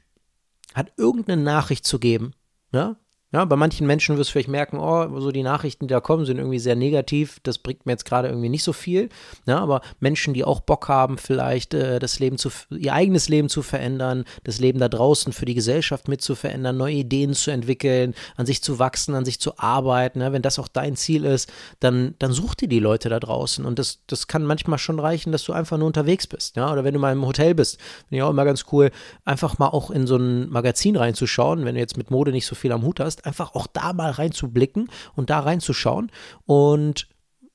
hat 0.74 0.92
irgendeine 0.98 1.42
Nachricht 1.42 1.86
zu 1.86 2.00
geben. 2.00 2.34
Ja? 2.72 2.98
Ja, 3.32 3.46
bei 3.46 3.56
manchen 3.56 3.86
Menschen 3.86 4.18
wirst 4.18 4.32
du 4.32 4.34
vielleicht 4.34 4.50
merken, 4.50 4.80
oh, 4.80 5.20
so 5.20 5.32
die 5.32 5.44
Nachrichten, 5.44 5.86
die 5.86 5.92
da 5.92 6.00
kommen, 6.00 6.26
sind 6.26 6.40
irgendwie 6.40 6.58
sehr 6.58 6.76
negativ. 6.76 7.40
Das 7.44 7.60
bringt 7.60 7.86
mir 7.86 7.92
jetzt 7.92 8.06
gerade 8.06 8.28
irgendwie 8.28 8.50
nicht 8.50 8.64
so 8.64 8.74
viel. 8.74 9.10
Ja, 9.46 9.60
aber 9.60 9.82
Menschen, 10.00 10.34
die 10.34 10.44
auch 10.44 10.62
Bock 10.62 10.88
haben, 10.88 11.20
vielleicht 11.20 11.76
äh, 11.76 12.00
das 12.00 12.18
Leben 12.18 12.40
zu, 12.40 12.50
ihr 12.72 12.92
eigenes 12.92 13.30
Leben 13.30 13.48
zu 13.48 13.62
verändern, 13.62 14.26
das 14.46 14.60
Leben 14.60 14.80
da 14.80 14.90
draußen 14.90 15.32
für 15.32 15.46
die 15.46 15.54
Gesellschaft 15.54 16.08
mit 16.08 16.24
zu 16.24 16.34
verändern, 16.34 16.78
neue 16.78 16.96
Ideen 16.96 17.36
zu 17.36 17.52
entwickeln, 17.52 18.16
an 18.36 18.48
sich 18.48 18.64
zu 18.64 18.80
wachsen, 18.80 19.14
an 19.14 19.26
sich 19.26 19.40
zu 19.40 19.60
arbeiten. 19.60 20.22
Ja, 20.22 20.34
wenn 20.34 20.42
das 20.42 20.58
auch 20.58 20.68
dein 20.68 20.96
Ziel 20.96 21.24
ist, 21.24 21.52
dann, 21.82 22.16
dann 22.18 22.32
such 22.32 22.56
dir 22.56 22.68
die 22.68 22.80
Leute 22.80 23.10
da 23.10 23.20
draußen. 23.20 23.64
Und 23.64 23.78
das, 23.78 24.00
das 24.08 24.26
kann 24.26 24.44
manchmal 24.44 24.80
schon 24.80 25.00
reichen, 25.00 25.32
dass 25.32 25.44
du 25.44 25.54
einfach 25.54 25.78
nur 25.78 25.86
unterwegs 25.86 26.26
bist. 26.26 26.56
Ja, 26.56 26.72
oder 26.72 26.84
wenn 26.84 26.96
du 26.96 27.00
mal 27.00 27.14
im 27.14 27.28
Hotel 27.28 27.54
bist, 27.54 27.80
finde 28.08 28.18
ich 28.18 28.24
auch 28.24 28.32
immer 28.32 28.46
ganz 28.46 28.66
cool, 28.72 28.90
einfach 29.24 29.60
mal 29.60 29.68
auch 29.68 29.92
in 29.92 30.08
so 30.08 30.16
ein 30.16 30.50
Magazin 30.50 30.96
reinzuschauen, 30.96 31.64
wenn 31.64 31.76
du 31.76 31.80
jetzt 31.80 31.96
mit 31.96 32.10
Mode 32.10 32.32
nicht 32.32 32.48
so 32.48 32.56
viel 32.56 32.72
am 32.72 32.82
Hut 32.82 33.00
hast 33.00 33.19
einfach 33.26 33.56
auch 33.56 33.68
da 33.68 33.94
mal 33.94 34.12
reinzublicken 34.12 34.90
und 35.16 35.30
da 35.30 35.40
reinzuschauen 35.40 36.12
und 36.46 37.08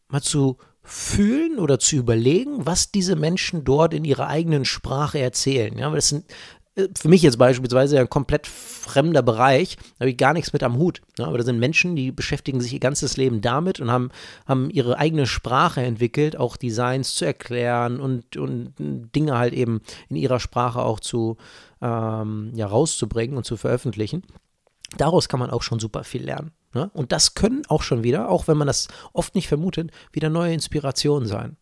mal 0.09 0.23
zu 0.23 0.59
fühlen 0.83 1.59
oder 1.59 1.79
zu 1.79 1.97
überlegen, 1.97 2.67
was 2.67 2.93
diese 2.93 3.17
Menschen 3.17 3.65
dort 3.65 3.95
in 3.95 4.05
ihrer 4.05 4.29
eigenen 4.29 4.67
Sprache 4.67 5.19
erzählen. 5.19 5.79
Ja, 5.79 5.91
das 5.91 6.11
sind 6.11 6.25
äh, 6.77 6.89
für 6.97 7.09
mich 7.09 7.23
jetzt 7.23 7.39
beispielsweise 7.39 7.99
ein 7.99 8.11
komplett 8.11 8.47
fremder 8.47 9.23
Bereich, 9.23 9.77
da 9.77 10.01
habe 10.01 10.11
ich 10.11 10.17
gar 10.17 10.35
nichts 10.35 10.53
mit 10.53 10.63
am 10.63 10.77
Hut. 10.77 11.01
Ja, 11.19 11.27
aber 11.27 11.39
da 11.39 11.45
sind 11.45 11.59
Menschen, 11.59 11.97
die 11.97 12.13
beschäftigen 12.13 12.61
sich 12.61 12.73
ihr 12.73 12.81
ganzes 12.81 13.17
Leben 13.17 13.41
damit 13.41 13.81
und 13.81 13.91
haben, 13.91 14.11
haben 14.47 14.71
ihre 14.71 14.99
eigene 14.99 15.27
Sprache 15.27 15.83
entwickelt, 15.83 16.37
auch 16.37 16.57
Designs 16.57 17.15
zu 17.15 17.25
erklären 17.25 18.01
und, 18.01 18.37
und 18.37 18.75
Dinge 18.79 19.39
halt 19.39 19.55
eben 19.55 19.81
in 20.09 20.17
ihrer 20.17 20.41
Sprache 20.41 20.81
auch 20.83 21.01
zu 21.01 21.37
ähm, 21.81 22.53
ja, 22.55 22.67
rauszubringen 22.67 23.37
und 23.37 23.45
zu 23.45 23.57
veröffentlichen. 23.57 24.23
Daraus 24.97 25.29
kann 25.29 25.41
man 25.41 25.51
auch 25.51 25.63
schon 25.63 25.81
super 25.81 26.05
viel 26.05 26.25
lernen. 26.25 26.53
Ne? 26.73 26.91
Und 26.93 27.13
das 27.13 27.35
können 27.35 27.63
auch 27.69 27.83
schon 27.83 28.03
wieder, 28.03 28.29
auch 28.29 28.49
wenn 28.49 28.57
man 28.57 28.67
das 28.67 28.89
oft 29.13 29.35
nicht 29.35 29.49
vermutet, 29.49 29.91
wieder 30.13 30.31
neue 30.31 30.53
Inspirationen 30.53 31.29
sein. 31.29 31.57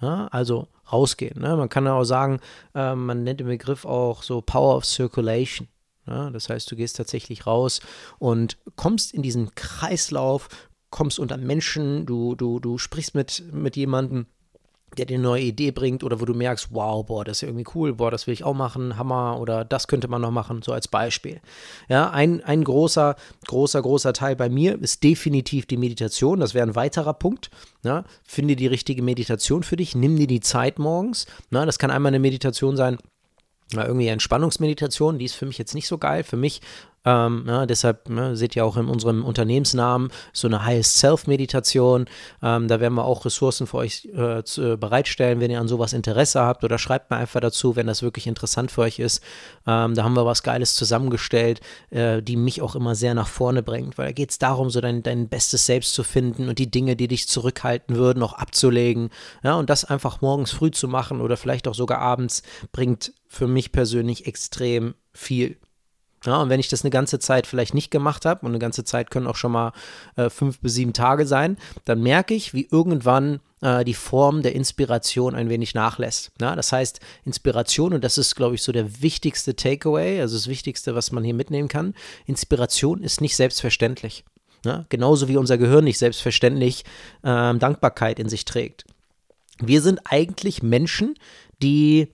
Ja? 0.00 0.28
Also 0.28 0.68
rausgehen. 0.92 1.40
Ne? 1.40 1.56
Man 1.56 1.68
kann 1.68 1.86
auch 1.86 2.04
sagen, 2.04 2.40
äh, 2.74 2.94
man 2.94 3.24
nennt 3.24 3.40
den 3.40 3.46
Begriff 3.46 3.84
auch 3.84 4.22
so 4.22 4.40
Power 4.40 4.76
of 4.76 4.84
Circulation. 4.84 5.68
Ja? 6.06 6.30
Das 6.30 6.48
heißt, 6.48 6.70
du 6.70 6.76
gehst 6.76 6.96
tatsächlich 6.96 7.46
raus 7.46 7.80
und 8.18 8.58
kommst 8.76 9.14
in 9.14 9.22
diesen 9.22 9.54
Kreislauf, 9.54 10.48
kommst 10.90 11.18
unter 11.18 11.36
Menschen, 11.36 12.04
du, 12.04 12.34
du, 12.34 12.58
du 12.58 12.78
sprichst 12.78 13.14
mit, 13.14 13.44
mit 13.52 13.76
jemandem, 13.76 14.26
der 14.96 15.06
dir 15.06 15.14
eine 15.14 15.22
neue 15.22 15.42
Idee 15.42 15.70
bringt 15.70 16.04
oder 16.04 16.20
wo 16.20 16.24
du 16.24 16.34
merkst, 16.34 16.68
wow, 16.70 17.04
boah, 17.04 17.24
das 17.24 17.38
ist 17.38 17.40
ja 17.42 17.48
irgendwie 17.48 17.70
cool, 17.74 17.94
boah, 17.94 18.10
das 18.10 18.26
will 18.26 18.34
ich 18.34 18.44
auch 18.44 18.54
machen, 18.54 18.96
Hammer 18.96 19.38
oder 19.40 19.64
das 19.64 19.88
könnte 19.88 20.08
man 20.08 20.22
noch 20.22 20.30
machen, 20.30 20.62
so 20.62 20.72
als 20.72 20.88
Beispiel. 20.88 21.40
Ja, 21.88 22.10
ein, 22.10 22.42
ein 22.44 22.64
großer, 22.64 23.16
großer, 23.46 23.82
großer 23.82 24.12
Teil 24.12 24.36
bei 24.36 24.48
mir 24.48 24.80
ist 24.80 25.02
definitiv 25.02 25.66
die 25.66 25.76
Meditation, 25.76 26.40
das 26.40 26.54
wäre 26.54 26.66
ein 26.66 26.76
weiterer 26.76 27.14
Punkt. 27.14 27.50
Ja, 27.84 28.04
finde 28.24 28.54
die 28.54 28.68
richtige 28.68 29.02
Meditation 29.02 29.62
für 29.62 29.76
dich, 29.76 29.94
nimm 29.94 30.16
dir 30.16 30.28
die 30.28 30.40
Zeit 30.40 30.78
morgens. 30.78 31.26
Na, 31.50 31.66
das 31.66 31.78
kann 31.78 31.90
einmal 31.90 32.10
eine 32.10 32.20
Meditation 32.20 32.76
sein, 32.76 32.98
irgendwie 33.74 34.08
Entspannungsmeditation, 34.08 35.18
die 35.18 35.24
ist 35.24 35.34
für 35.34 35.46
mich 35.46 35.58
jetzt 35.58 35.74
nicht 35.74 35.86
so 35.86 35.98
geil. 35.98 36.24
Für 36.24 36.36
mich 36.36 36.60
ähm, 37.04 37.44
ja, 37.46 37.66
deshalb 37.66 38.08
ne, 38.08 38.36
seht 38.36 38.54
ihr 38.54 38.64
auch 38.64 38.76
in 38.76 38.86
unserem 38.86 39.24
Unternehmensnamen 39.24 40.10
so 40.32 40.46
eine 40.46 40.64
Highest 40.64 40.98
Self-Meditation. 40.98 42.06
Ähm, 42.42 42.68
da 42.68 42.80
werden 42.80 42.94
wir 42.94 43.04
auch 43.04 43.24
Ressourcen 43.24 43.66
für 43.66 43.78
euch 43.78 44.08
äh, 44.14 44.44
zu, 44.44 44.72
äh, 44.72 44.76
bereitstellen, 44.76 45.40
wenn 45.40 45.50
ihr 45.50 45.60
an 45.60 45.68
sowas 45.68 45.92
Interesse 45.92 46.40
habt. 46.40 46.62
Oder 46.64 46.78
schreibt 46.78 47.10
mir 47.10 47.16
einfach 47.16 47.40
dazu, 47.40 47.74
wenn 47.74 47.86
das 47.86 48.02
wirklich 48.02 48.26
interessant 48.26 48.70
für 48.70 48.82
euch 48.82 48.98
ist. 48.98 49.22
Ähm, 49.66 49.94
da 49.94 50.04
haben 50.04 50.14
wir 50.14 50.26
was 50.26 50.42
Geiles 50.42 50.74
zusammengestellt, 50.74 51.60
äh, 51.90 52.22
die 52.22 52.36
mich 52.36 52.62
auch 52.62 52.76
immer 52.76 52.94
sehr 52.94 53.14
nach 53.14 53.28
vorne 53.28 53.62
bringt. 53.62 53.98
Weil 53.98 54.06
da 54.06 54.12
geht 54.12 54.30
es 54.30 54.38
darum, 54.38 54.70
so 54.70 54.80
dein, 54.80 55.02
dein 55.02 55.28
bestes 55.28 55.66
Selbst 55.66 55.94
zu 55.94 56.04
finden 56.04 56.48
und 56.48 56.58
die 56.58 56.70
Dinge, 56.70 56.94
die 56.94 57.08
dich 57.08 57.26
zurückhalten 57.26 57.96
würden, 57.96 58.22
auch 58.22 58.34
abzulegen. 58.34 59.10
Ja, 59.42 59.54
und 59.54 59.70
das 59.70 59.84
einfach 59.84 60.20
morgens 60.20 60.52
früh 60.52 60.70
zu 60.70 60.86
machen 60.86 61.20
oder 61.20 61.36
vielleicht 61.36 61.66
auch 61.66 61.74
sogar 61.74 61.98
abends, 61.98 62.42
bringt 62.70 63.12
für 63.26 63.48
mich 63.48 63.72
persönlich 63.72 64.26
extrem 64.26 64.94
viel. 65.12 65.56
Ja, 66.24 66.40
und 66.40 66.50
wenn 66.50 66.60
ich 66.60 66.68
das 66.68 66.82
eine 66.82 66.90
ganze 66.90 67.18
Zeit 67.18 67.46
vielleicht 67.46 67.74
nicht 67.74 67.90
gemacht 67.90 68.24
habe, 68.24 68.46
und 68.46 68.52
eine 68.52 68.58
ganze 68.58 68.84
Zeit 68.84 69.10
können 69.10 69.26
auch 69.26 69.36
schon 69.36 69.52
mal 69.52 69.72
äh, 70.16 70.30
fünf 70.30 70.60
bis 70.60 70.74
sieben 70.74 70.92
Tage 70.92 71.26
sein, 71.26 71.56
dann 71.84 72.00
merke 72.00 72.34
ich, 72.34 72.54
wie 72.54 72.68
irgendwann 72.70 73.40
äh, 73.60 73.84
die 73.84 73.94
Form 73.94 74.42
der 74.42 74.54
Inspiration 74.54 75.34
ein 75.34 75.48
wenig 75.48 75.74
nachlässt. 75.74 76.30
Ja, 76.40 76.54
das 76.54 76.70
heißt, 76.70 77.00
Inspiration, 77.24 77.92
und 77.92 78.04
das 78.04 78.18
ist, 78.18 78.36
glaube 78.36 78.54
ich, 78.54 78.62
so 78.62 78.70
der 78.70 79.02
wichtigste 79.02 79.56
Takeaway, 79.56 80.20
also 80.20 80.36
das 80.36 80.46
Wichtigste, 80.46 80.94
was 80.94 81.10
man 81.10 81.24
hier 81.24 81.34
mitnehmen 81.34 81.68
kann, 81.68 81.94
Inspiration 82.26 83.02
ist 83.02 83.20
nicht 83.20 83.36
selbstverständlich. 83.36 84.24
Ja, 84.64 84.84
genauso 84.90 85.26
wie 85.26 85.36
unser 85.36 85.58
Gehirn 85.58 85.82
nicht 85.82 85.98
selbstverständlich 85.98 86.84
äh, 87.22 87.54
Dankbarkeit 87.54 88.20
in 88.20 88.28
sich 88.28 88.44
trägt. 88.44 88.84
Wir 89.58 89.82
sind 89.82 90.00
eigentlich 90.04 90.62
Menschen, 90.62 91.16
die 91.60 92.12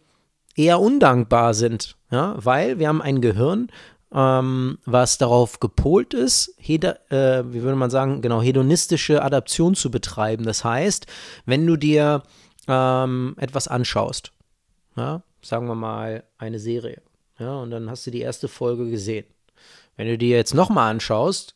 eher 0.56 0.80
undankbar 0.80 1.52
sind, 1.52 1.96
ja, 2.10 2.34
weil 2.38 2.78
wir 2.78 2.88
haben 2.88 3.02
ein 3.02 3.20
Gehirn, 3.20 3.70
ähm, 4.12 4.78
was 4.84 5.18
darauf 5.18 5.60
gepolt 5.60 6.14
ist, 6.14 6.54
heda, 6.58 6.96
äh, 7.10 7.44
wie 7.52 7.62
würde 7.62 7.76
man 7.76 7.90
sagen, 7.90 8.22
genau, 8.22 8.40
hedonistische 8.40 9.22
Adaption 9.22 9.74
zu 9.74 9.90
betreiben. 9.90 10.44
Das 10.44 10.64
heißt, 10.64 11.06
wenn 11.46 11.66
du 11.66 11.76
dir 11.76 12.22
ähm, 12.66 13.34
etwas 13.38 13.68
anschaust, 13.68 14.32
ja, 14.96 15.22
sagen 15.42 15.68
wir 15.68 15.74
mal 15.74 16.24
eine 16.38 16.58
Serie, 16.58 17.02
ja, 17.38 17.56
und 17.56 17.70
dann 17.70 17.90
hast 17.90 18.06
du 18.06 18.10
die 18.10 18.20
erste 18.20 18.48
Folge 18.48 18.90
gesehen. 18.90 19.26
Wenn 19.96 20.08
du 20.08 20.18
dir 20.18 20.36
jetzt 20.36 20.54
nochmal 20.54 20.90
anschaust, 20.90 21.54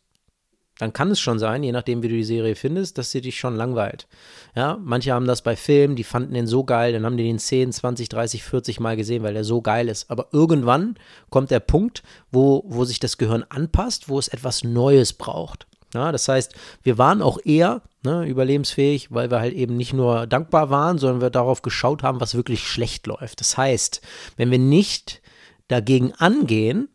dann 0.82 0.92
kann 0.92 1.12
es 1.12 1.20
schon 1.20 1.38
sein, 1.38 1.62
je 1.62 1.70
nachdem, 1.70 2.02
wie 2.02 2.08
du 2.08 2.16
die 2.16 2.24
Serie 2.24 2.56
findest, 2.56 2.98
dass 2.98 3.12
sie 3.12 3.20
dich 3.20 3.38
schon 3.38 3.54
langweilt. 3.54 4.08
Ja, 4.56 4.80
manche 4.82 5.12
haben 5.12 5.28
das 5.28 5.40
bei 5.40 5.54
Filmen, 5.54 5.94
die 5.94 6.02
fanden 6.02 6.34
den 6.34 6.48
so 6.48 6.64
geil, 6.64 6.92
dann 6.92 7.06
haben 7.06 7.16
die 7.16 7.22
den 7.22 7.38
10, 7.38 7.70
20, 7.70 8.08
30, 8.08 8.42
40 8.42 8.80
Mal 8.80 8.96
gesehen, 8.96 9.22
weil 9.22 9.34
der 9.34 9.44
so 9.44 9.62
geil 9.62 9.88
ist. 9.88 10.10
Aber 10.10 10.26
irgendwann 10.32 10.96
kommt 11.30 11.52
der 11.52 11.60
Punkt, 11.60 12.02
wo, 12.32 12.64
wo 12.66 12.84
sich 12.84 12.98
das 12.98 13.16
Gehirn 13.16 13.44
anpasst, 13.48 14.08
wo 14.08 14.18
es 14.18 14.26
etwas 14.26 14.64
Neues 14.64 15.12
braucht. 15.12 15.68
Ja, 15.94 16.10
das 16.10 16.26
heißt, 16.26 16.52
wir 16.82 16.98
waren 16.98 17.22
auch 17.22 17.38
eher 17.44 17.82
ne, 18.02 18.26
überlebensfähig, 18.26 19.12
weil 19.12 19.30
wir 19.30 19.38
halt 19.38 19.54
eben 19.54 19.76
nicht 19.76 19.92
nur 19.92 20.26
dankbar 20.26 20.68
waren, 20.68 20.98
sondern 20.98 21.20
wir 21.20 21.30
darauf 21.30 21.62
geschaut 21.62 22.02
haben, 22.02 22.20
was 22.20 22.34
wirklich 22.34 22.66
schlecht 22.66 23.06
läuft. 23.06 23.38
Das 23.38 23.56
heißt, 23.56 24.00
wenn 24.36 24.50
wir 24.50 24.58
nicht 24.58 25.22
dagegen 25.68 26.12
angehen, 26.14 26.88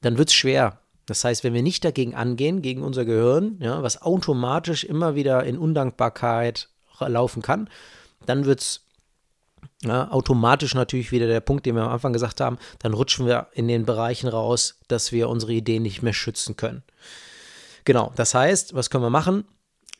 dann 0.00 0.18
wird 0.18 0.30
es 0.30 0.34
schwer. 0.34 0.80
Das 1.08 1.24
heißt, 1.24 1.42
wenn 1.42 1.54
wir 1.54 1.62
nicht 1.62 1.84
dagegen 1.84 2.14
angehen, 2.14 2.60
gegen 2.60 2.82
unser 2.82 3.06
Gehirn, 3.06 3.58
ja, 3.60 3.82
was 3.82 4.02
automatisch 4.02 4.84
immer 4.84 5.14
wieder 5.14 5.42
in 5.44 5.56
Undankbarkeit 5.56 6.68
laufen 7.00 7.40
kann, 7.40 7.70
dann 8.26 8.44
wird 8.44 8.60
es 8.60 8.84
ja, 9.82 10.10
automatisch 10.10 10.74
natürlich 10.74 11.10
wieder 11.10 11.26
der 11.26 11.40
Punkt, 11.40 11.64
den 11.64 11.76
wir 11.76 11.82
am 11.82 11.92
Anfang 11.92 12.12
gesagt 12.12 12.42
haben, 12.42 12.58
dann 12.80 12.92
rutschen 12.92 13.26
wir 13.26 13.48
in 13.52 13.68
den 13.68 13.86
Bereichen 13.86 14.28
raus, 14.28 14.80
dass 14.88 15.10
wir 15.10 15.30
unsere 15.30 15.52
Ideen 15.52 15.82
nicht 15.82 16.02
mehr 16.02 16.12
schützen 16.12 16.56
können. 16.56 16.82
Genau, 17.84 18.12
das 18.14 18.34
heißt, 18.34 18.74
was 18.74 18.90
können 18.90 19.04
wir 19.04 19.10
machen? 19.10 19.44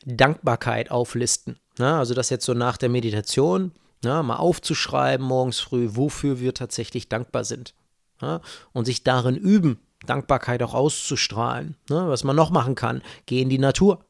Dankbarkeit 0.05 0.91
auflisten. 0.91 1.59
Ja, 1.79 1.97
also 1.97 2.13
das 2.13 2.29
jetzt 2.29 2.45
so 2.45 2.53
nach 2.53 2.77
der 2.77 2.89
Meditation, 2.89 3.71
ja, 4.03 4.21
mal 4.21 4.35
aufzuschreiben 4.35 5.25
morgens 5.25 5.59
früh, 5.59 5.89
wofür 5.93 6.39
wir 6.39 6.53
tatsächlich 6.53 7.09
dankbar 7.09 7.45
sind. 7.45 7.73
und 8.73 8.83
sich 8.83 9.05
darin 9.05 9.37
üben, 9.37 9.79
Dankbarkeit 10.05 10.63
auch 10.63 10.73
auszustrahlen. 10.73 11.75
Ne? 11.89 12.07
Was 12.07 12.23
man 12.23 12.35
noch 12.35 12.51
machen 12.51 12.75
kann, 12.75 13.01
geh 13.25 13.41
in 13.41 13.49
die 13.49 13.57
Natur. 13.57 14.05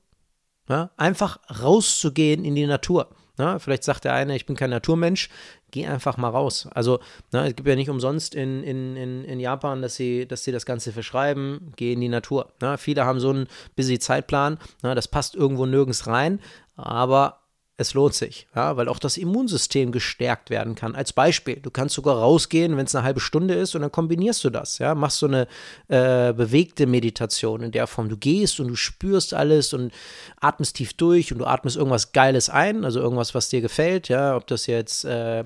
Ja? 0.68 0.92
Einfach 0.98 1.40
rauszugehen 1.62 2.46
in 2.46 2.56
die 2.56 2.68
Natur. 2.68 3.10
Ja? 3.38 3.60
Vielleicht 3.60 3.84
sagt 3.84 4.06
der 4.06 4.14
eine, 4.14 4.36
ich 4.36 4.46
bin 4.46 4.56
kein 4.56 4.70
Naturmensch, 4.70 5.30
geh 5.72 5.86
einfach 5.86 6.18
mal 6.18 6.30
raus. 6.30 6.68
Also 6.72 7.00
ne, 7.32 7.48
es 7.48 7.56
gibt 7.56 7.68
ja 7.68 7.76
nicht 7.76 7.90
umsonst 7.90 8.36
in, 8.36 8.64
in, 8.64 8.96
in, 8.96 9.24
in 9.24 9.40
Japan, 9.40 9.82
dass 9.82 9.96
sie, 9.96 10.28
dass 10.28 10.44
sie 10.44 10.52
das 10.52 10.66
Ganze 10.66 10.92
verschreiben, 10.92 11.74
geh 11.76 11.94
in 11.94 12.02
die 12.02 12.10
Natur. 12.10 12.52
Ne? 12.62 12.78
Viele 12.78 13.06
haben 13.06 13.20
so 13.20 13.30
einen 13.30 13.48
busy 13.76 14.00
Zeitplan, 14.00 14.58
ne? 14.84 14.96
das 14.96 15.08
passt 15.08 15.36
irgendwo 15.36 15.66
nirgends 15.66 16.08
rein, 16.08 16.40
aber 16.76 17.40
es 17.80 17.94
lohnt 17.94 18.14
sich, 18.14 18.46
ja, 18.54 18.76
weil 18.76 18.90
auch 18.90 19.00
das 19.00 19.16
Immunsystem 19.16 19.94
gestärkt 19.94 20.50
werden 20.50 20.76
kann. 20.76 20.96
Als 20.96 21.14
Beispiel, 21.14 21.62
du 21.62 21.72
kannst 21.72 21.96
sogar 21.96 22.18
rausgehen, 22.18 22.76
wenn 22.76 22.86
es 22.86 22.94
eine 22.94 23.06
halbe 23.06 23.22
Stunde 23.22 23.54
ist 23.54 23.74
und 23.74 23.82
dann 23.82 23.92
kombinierst 23.92 24.44
du 24.44 24.50
das, 24.50 24.80
ja, 24.80 24.96
machst 24.96 25.20
so 25.20 25.28
eine 25.28 25.48
äh, 25.88 26.34
bewegte 26.34 26.88
Meditation 26.88 27.62
in 27.64 27.72
der 27.72 27.88
Form, 27.88 28.10
du 28.10 28.18
gehst 28.18 28.60
und 28.60 28.68
du 28.68 28.76
spürst 28.76 29.34
alles 29.34 29.72
und 29.74 29.94
atmest 30.42 30.76
tief 30.76 30.92
durch 30.92 31.32
und 31.32 31.40
du 31.40 31.46
atmest 31.46 31.78
irgendwas 31.78 32.12
Geiles 32.12 32.50
ein, 32.50 32.84
also 32.84 33.00
irgendwas, 33.00 33.34
was 33.34 33.48
dir 33.48 33.62
gefällt, 33.62 34.10
ja, 34.10 34.36
ob 34.36 34.46
das 34.48 34.68
jetzt, 34.68 35.06
äh, 35.06 35.46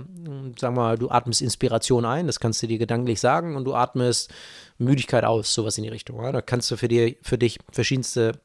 sagen 0.60 0.76
wir 0.76 0.82
mal, 0.82 0.98
du 0.98 1.12
atmest 1.12 1.40
Inspiration 1.40 2.04
ein, 2.04 2.26
das 2.26 2.40
kannst 2.40 2.64
du 2.64 2.68
dir 2.68 2.80
gedanklich 2.80 3.20
sagen 3.20 3.56
und 3.56 3.66
du 3.66 3.76
atmest 3.76 4.34
Müdigkeit 4.80 5.24
aus, 5.24 5.54
sowas 5.54 5.78
in 5.78 5.84
die 5.84 5.92
Richtung, 5.92 6.20
ja, 6.24 6.32
da 6.32 6.42
kannst 6.42 6.72
du 6.72 6.78
für, 6.78 6.88
dir, 6.88 7.16
für 7.22 7.38
dich 7.38 7.60
verschiedenste 7.72 8.40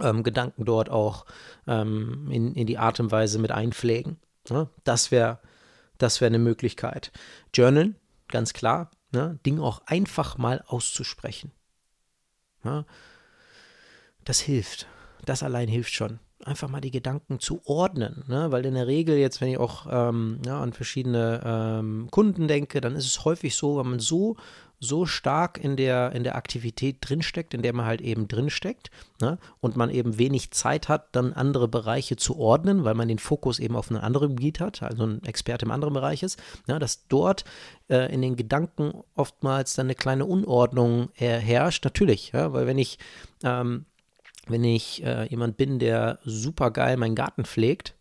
ähm, 0.00 0.22
Gedanken 0.22 0.64
dort 0.64 0.88
auch 0.90 1.26
ähm, 1.66 2.28
in, 2.30 2.54
in 2.54 2.66
die 2.66 2.78
Art 2.78 3.00
und 3.00 3.10
Weise 3.10 3.38
mit 3.38 3.50
einpflegen. 3.50 4.18
Ne? 4.48 4.68
Das 4.84 5.10
wäre 5.10 5.40
das 5.98 6.20
wär 6.20 6.28
eine 6.28 6.38
Möglichkeit. 6.38 7.12
Journal, 7.52 7.94
ganz 8.28 8.54
klar, 8.54 8.90
ne? 9.12 9.38
Ding 9.44 9.60
auch 9.60 9.82
einfach 9.86 10.38
mal 10.38 10.64
auszusprechen. 10.66 11.52
Ne? 12.62 12.86
Das 14.24 14.40
hilft. 14.40 14.86
Das 15.26 15.42
allein 15.42 15.68
hilft 15.68 15.92
schon 15.92 16.20
einfach 16.44 16.68
mal 16.68 16.80
die 16.80 16.90
Gedanken 16.90 17.40
zu 17.40 17.60
ordnen. 17.64 18.24
Ne? 18.28 18.50
Weil 18.50 18.64
in 18.66 18.74
der 18.74 18.86
Regel 18.86 19.16
jetzt, 19.16 19.40
wenn 19.40 19.48
ich 19.48 19.58
auch 19.58 19.86
ähm, 19.90 20.40
ja, 20.44 20.60
an 20.60 20.72
verschiedene 20.72 21.42
ähm, 21.44 22.08
Kunden 22.10 22.48
denke, 22.48 22.80
dann 22.80 22.96
ist 22.96 23.06
es 23.06 23.24
häufig 23.24 23.54
so, 23.54 23.78
wenn 23.78 23.90
man 23.90 24.00
so 24.00 24.36
so 24.80 25.04
stark 25.04 25.62
in 25.62 25.76
der, 25.76 26.12
in 26.12 26.24
der 26.24 26.36
Aktivität 26.36 26.96
drinsteckt, 27.00 27.52
in 27.52 27.60
der 27.60 27.74
man 27.74 27.84
halt 27.84 28.00
eben 28.00 28.28
drinsteckt 28.28 28.90
ne? 29.20 29.38
und 29.60 29.76
man 29.76 29.90
eben 29.90 30.18
wenig 30.18 30.52
Zeit 30.52 30.88
hat, 30.88 31.14
dann 31.14 31.34
andere 31.34 31.68
Bereiche 31.68 32.16
zu 32.16 32.38
ordnen, 32.38 32.82
weil 32.82 32.94
man 32.94 33.06
den 33.06 33.18
Fokus 33.18 33.58
eben 33.58 33.76
auf 33.76 33.90
einem 33.90 34.00
anderen 34.00 34.36
Gebiet 34.36 34.58
hat, 34.58 34.82
also 34.82 35.04
ein 35.04 35.22
Experte 35.24 35.66
im 35.66 35.70
anderen 35.70 35.92
Bereich 35.92 36.22
ist, 36.22 36.42
ne? 36.66 36.78
dass 36.78 37.06
dort 37.08 37.44
äh, 37.88 38.12
in 38.12 38.22
den 38.22 38.36
Gedanken 38.36 38.94
oftmals 39.14 39.74
dann 39.74 39.86
eine 39.86 39.94
kleine 39.94 40.24
Unordnung 40.24 41.10
äh, 41.16 41.38
herrscht. 41.38 41.84
Natürlich, 41.84 42.32
ja? 42.32 42.54
weil 42.54 42.66
wenn 42.66 42.78
ich, 42.78 42.98
ähm, 43.44 43.84
wenn 44.50 44.64
ich 44.64 45.02
äh, 45.04 45.26
jemand 45.28 45.56
bin, 45.56 45.78
der 45.78 46.18
super 46.24 46.70
geil 46.70 46.96
meinen 46.96 47.14
Garten 47.14 47.44
pflegt, 47.44 47.94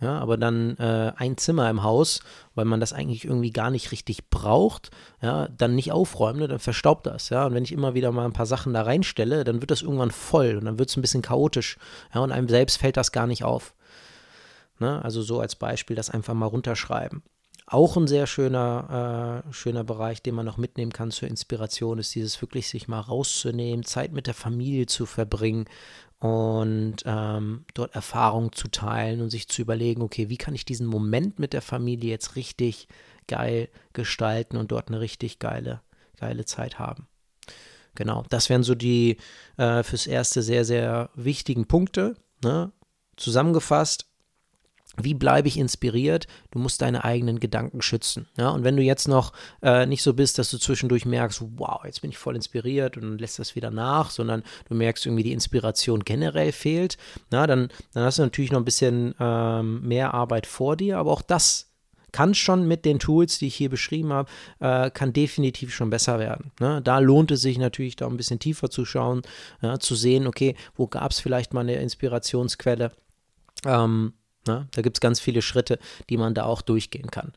ja, 0.00 0.18
aber 0.18 0.36
dann 0.36 0.76
äh, 0.76 1.12
ein 1.16 1.38
Zimmer 1.38 1.70
im 1.70 1.82
Haus, 1.82 2.20
weil 2.54 2.66
man 2.66 2.80
das 2.80 2.92
eigentlich 2.92 3.24
irgendwie 3.24 3.50
gar 3.50 3.70
nicht 3.70 3.92
richtig 3.92 4.28
braucht, 4.28 4.90
ja, 5.22 5.48
dann 5.48 5.74
nicht 5.74 5.90
aufräumen, 5.90 6.40
ne, 6.40 6.48
dann 6.48 6.58
verstaubt 6.58 7.06
das, 7.06 7.30
ja. 7.30 7.46
Und 7.46 7.54
wenn 7.54 7.64
ich 7.64 7.72
immer 7.72 7.94
wieder 7.94 8.12
mal 8.12 8.26
ein 8.26 8.34
paar 8.34 8.44
Sachen 8.44 8.74
da 8.74 8.82
reinstelle, 8.82 9.42
dann 9.44 9.62
wird 9.62 9.70
das 9.70 9.82
irgendwann 9.82 10.10
voll 10.10 10.56
und 10.56 10.66
dann 10.66 10.78
wird 10.78 10.90
es 10.90 10.96
ein 10.96 11.02
bisschen 11.02 11.22
chaotisch, 11.22 11.78
ja, 12.14 12.20
und 12.20 12.30
einem 12.30 12.48
selbst 12.48 12.76
fällt 12.76 12.98
das 12.98 13.10
gar 13.10 13.26
nicht 13.26 13.44
auf. 13.44 13.74
Ne? 14.78 15.02
Also 15.02 15.22
so 15.22 15.40
als 15.40 15.56
Beispiel 15.56 15.96
das 15.96 16.10
einfach 16.10 16.34
mal 16.34 16.46
runterschreiben. 16.46 17.22
Auch 17.68 17.96
ein 17.96 18.06
sehr 18.06 18.28
schöner, 18.28 19.42
äh, 19.44 19.52
schöner 19.52 19.82
Bereich, 19.82 20.22
den 20.22 20.36
man 20.36 20.46
noch 20.46 20.56
mitnehmen 20.56 20.92
kann 20.92 21.10
zur 21.10 21.28
Inspiration, 21.28 21.98
ist 21.98 22.14
dieses 22.14 22.40
wirklich 22.40 22.68
sich 22.68 22.86
mal 22.86 23.00
rauszunehmen, 23.00 23.84
Zeit 23.84 24.12
mit 24.12 24.28
der 24.28 24.34
Familie 24.34 24.86
zu 24.86 25.04
verbringen, 25.04 25.66
und 26.18 26.96
ähm, 27.04 27.64
dort 27.74 27.94
Erfahrungen 27.94 28.52
zu 28.52 28.68
teilen 28.68 29.20
und 29.20 29.30
sich 29.30 29.48
zu 29.48 29.62
überlegen, 29.62 30.02
okay, 30.02 30.28
wie 30.28 30.38
kann 30.38 30.54
ich 30.54 30.64
diesen 30.64 30.86
Moment 30.86 31.38
mit 31.38 31.52
der 31.52 31.62
Familie 31.62 32.10
jetzt 32.10 32.36
richtig 32.36 32.88
geil 33.26 33.68
gestalten 33.92 34.56
und 34.56 34.72
dort 34.72 34.88
eine 34.88 35.00
richtig 35.00 35.38
geile, 35.38 35.82
geile 36.18 36.44
Zeit 36.44 36.78
haben. 36.78 37.06
Genau, 37.94 38.24
das 38.28 38.48
wären 38.48 38.62
so 38.62 38.74
die 38.74 39.18
äh, 39.56 39.82
fürs 39.82 40.06
Erste 40.06 40.42
sehr, 40.42 40.64
sehr 40.64 41.10
wichtigen 41.14 41.66
Punkte. 41.66 42.16
Ne? 42.42 42.72
Zusammengefasst, 43.16 44.05
wie 45.00 45.14
bleibe 45.14 45.48
ich 45.48 45.58
inspiriert? 45.58 46.26
Du 46.50 46.58
musst 46.58 46.82
deine 46.82 47.04
eigenen 47.04 47.40
Gedanken 47.40 47.82
schützen. 47.82 48.28
Ja? 48.36 48.50
Und 48.50 48.64
wenn 48.64 48.76
du 48.76 48.82
jetzt 48.82 49.08
noch 49.08 49.32
äh, 49.62 49.86
nicht 49.86 50.02
so 50.02 50.14
bist, 50.14 50.38
dass 50.38 50.50
du 50.50 50.58
zwischendurch 50.58 51.06
merkst, 51.06 51.42
wow, 51.56 51.84
jetzt 51.84 52.02
bin 52.02 52.10
ich 52.10 52.18
voll 52.18 52.36
inspiriert 52.36 52.96
und 52.96 53.18
lässt 53.18 53.38
das 53.38 53.54
wieder 53.54 53.70
nach, 53.70 54.10
sondern 54.10 54.42
du 54.68 54.74
merkst 54.74 55.06
irgendwie, 55.06 55.24
die 55.24 55.32
Inspiration 55.32 56.04
generell 56.04 56.52
fehlt, 56.52 56.96
na, 57.30 57.46
dann, 57.46 57.68
dann 57.92 58.04
hast 58.04 58.18
du 58.18 58.22
natürlich 58.22 58.52
noch 58.52 58.60
ein 58.60 58.64
bisschen 58.64 59.14
ähm, 59.20 59.86
mehr 59.86 60.14
Arbeit 60.14 60.46
vor 60.46 60.76
dir, 60.76 60.98
aber 60.98 61.12
auch 61.12 61.22
das 61.22 61.66
kann 62.12 62.34
schon 62.34 62.66
mit 62.66 62.86
den 62.86 62.98
Tools, 62.98 63.38
die 63.38 63.48
ich 63.48 63.56
hier 63.56 63.68
beschrieben 63.68 64.10
habe, 64.10 64.30
äh, 64.60 64.90
kann 64.90 65.12
definitiv 65.12 65.74
schon 65.74 65.90
besser 65.90 66.18
werden. 66.18 66.50
Ne? 66.60 66.80
Da 66.82 66.98
lohnt 66.98 67.30
es 67.30 67.42
sich 67.42 67.58
natürlich, 67.58 67.96
da 67.96 68.06
ein 68.06 68.16
bisschen 68.16 68.38
tiefer 68.38 68.70
zu 68.70 68.86
schauen, 68.86 69.20
ja, 69.60 69.78
zu 69.78 69.94
sehen, 69.94 70.26
okay, 70.26 70.54
wo 70.74 70.86
gab 70.86 71.10
es 71.10 71.20
vielleicht 71.20 71.52
mal 71.52 71.60
eine 71.60 71.74
Inspirationsquelle. 71.74 72.92
Ähm, 73.66 74.14
Ne? 74.46 74.68
Da 74.72 74.82
gibt 74.82 74.96
es 74.96 75.00
ganz 75.00 75.20
viele 75.20 75.42
Schritte, 75.42 75.78
die 76.08 76.16
man 76.16 76.34
da 76.34 76.44
auch 76.44 76.62
durchgehen 76.62 77.10
kann. 77.10 77.32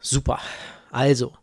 Super. 0.00 0.38
Also, 0.90 1.34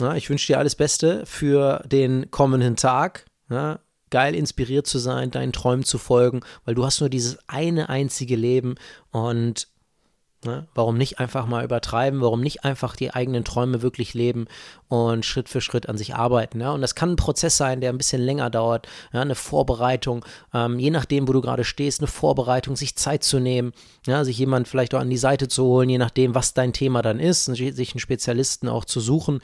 ne, 0.00 0.16
ich 0.16 0.28
wünsche 0.30 0.46
dir 0.46 0.58
alles 0.58 0.74
Beste 0.74 1.26
für 1.26 1.82
den 1.86 2.30
kommenden 2.30 2.76
Tag. 2.76 3.24
Ne? 3.48 3.80
Geil 4.10 4.34
inspiriert 4.34 4.86
zu 4.86 4.98
sein, 4.98 5.30
deinen 5.30 5.52
Träumen 5.52 5.84
zu 5.84 5.98
folgen, 5.98 6.40
weil 6.64 6.74
du 6.74 6.84
hast 6.84 7.00
nur 7.00 7.08
dieses 7.08 7.38
eine 7.48 7.88
einzige 7.88 8.36
Leben 8.36 8.74
und 9.10 9.68
Ne? 10.44 10.66
Warum 10.74 10.98
nicht 10.98 11.20
einfach 11.20 11.46
mal 11.46 11.64
übertreiben? 11.64 12.20
Warum 12.20 12.40
nicht 12.40 12.64
einfach 12.64 12.96
die 12.96 13.14
eigenen 13.14 13.44
Träume 13.44 13.80
wirklich 13.80 14.12
leben 14.12 14.46
und 14.88 15.24
Schritt 15.24 15.48
für 15.48 15.60
Schritt 15.60 15.88
an 15.88 15.96
sich 15.96 16.16
arbeiten? 16.16 16.60
Ja? 16.60 16.72
Und 16.72 16.80
das 16.80 16.96
kann 16.96 17.12
ein 17.12 17.16
Prozess 17.16 17.56
sein, 17.56 17.80
der 17.80 17.90
ein 17.90 17.98
bisschen 17.98 18.20
länger 18.20 18.50
dauert. 18.50 18.88
Ja? 19.12 19.20
Eine 19.20 19.36
Vorbereitung, 19.36 20.24
ähm, 20.52 20.80
je 20.80 20.90
nachdem, 20.90 21.28
wo 21.28 21.32
du 21.32 21.40
gerade 21.40 21.62
stehst, 21.62 22.00
eine 22.00 22.08
Vorbereitung, 22.08 22.74
sich 22.74 22.96
Zeit 22.96 23.22
zu 23.22 23.38
nehmen, 23.38 23.72
ja? 24.04 24.24
sich 24.24 24.36
jemand 24.36 24.66
vielleicht 24.66 24.94
auch 24.94 25.00
an 25.00 25.10
die 25.10 25.16
Seite 25.16 25.46
zu 25.46 25.64
holen, 25.64 25.88
je 25.88 25.98
nachdem, 25.98 26.34
was 26.34 26.54
dein 26.54 26.72
Thema 26.72 27.02
dann 27.02 27.20
ist, 27.20 27.44
sich 27.44 27.92
einen 27.92 28.00
Spezialisten 28.00 28.68
auch 28.68 28.84
zu 28.84 28.98
suchen 28.98 29.40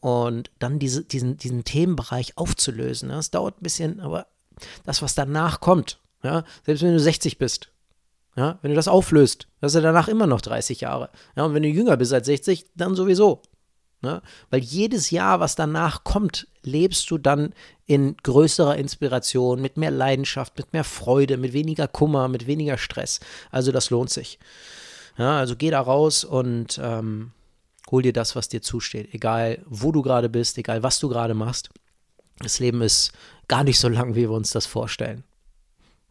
und 0.00 0.50
dann 0.58 0.80
diese, 0.80 1.04
diesen, 1.04 1.36
diesen 1.36 1.62
Themenbereich 1.62 2.36
aufzulösen. 2.36 3.10
Das 3.10 3.30
dauert 3.30 3.60
ein 3.60 3.62
bisschen, 3.62 4.00
aber 4.00 4.26
das, 4.84 5.00
was 5.00 5.14
danach 5.14 5.60
kommt, 5.60 6.00
selbst 6.22 6.82
wenn 6.82 6.92
du 6.92 7.00
60 7.00 7.38
bist, 7.38 7.70
ja, 8.36 8.58
wenn 8.62 8.70
du 8.70 8.76
das 8.76 8.88
auflöst, 8.88 9.48
hast 9.60 9.74
du 9.74 9.80
danach 9.80 10.08
immer 10.08 10.26
noch 10.26 10.40
30 10.40 10.80
Jahre. 10.82 11.10
Ja, 11.36 11.44
und 11.44 11.54
wenn 11.54 11.62
du 11.62 11.68
jünger 11.68 11.96
bist 11.96 12.12
als 12.12 12.26
60, 12.26 12.66
dann 12.74 12.94
sowieso. 12.94 13.42
Ja, 14.02 14.22
weil 14.48 14.60
jedes 14.60 15.10
Jahr, 15.10 15.40
was 15.40 15.56
danach 15.56 16.04
kommt, 16.04 16.48
lebst 16.62 17.10
du 17.10 17.18
dann 17.18 17.52
in 17.84 18.16
größerer 18.22 18.76
Inspiration, 18.76 19.60
mit 19.60 19.76
mehr 19.76 19.90
Leidenschaft, 19.90 20.56
mit 20.56 20.72
mehr 20.72 20.84
Freude, 20.84 21.36
mit 21.36 21.52
weniger 21.52 21.86
Kummer, 21.86 22.28
mit 22.28 22.46
weniger 22.46 22.78
Stress. 22.78 23.20
Also 23.50 23.72
das 23.72 23.90
lohnt 23.90 24.08
sich. 24.08 24.38
Ja, 25.18 25.38
also 25.38 25.54
geh 25.54 25.70
da 25.70 25.80
raus 25.82 26.24
und 26.24 26.80
ähm, 26.82 27.32
hol 27.90 28.00
dir 28.00 28.14
das, 28.14 28.36
was 28.36 28.48
dir 28.48 28.62
zusteht. 28.62 29.12
Egal, 29.12 29.62
wo 29.66 29.92
du 29.92 30.00
gerade 30.00 30.30
bist, 30.30 30.56
egal, 30.56 30.82
was 30.82 30.98
du 30.98 31.08
gerade 31.10 31.34
machst. 31.34 31.68
Das 32.38 32.58
Leben 32.58 32.80
ist 32.80 33.12
gar 33.48 33.64
nicht 33.64 33.78
so 33.78 33.88
lang, 33.88 34.14
wie 34.14 34.22
wir 34.22 34.30
uns 34.30 34.50
das 34.50 34.64
vorstellen. 34.64 35.24